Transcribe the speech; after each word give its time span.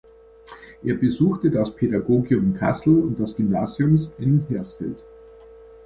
Er 0.83 0.95
besuchte 0.95 1.51
das 1.51 1.75
Pädagogium 1.75 2.55
Kassel 2.55 3.01
und 3.01 3.19
das 3.19 3.35
Gymnasiums 3.35 4.09
in 4.17 4.43
Hersfeld. 4.49 5.03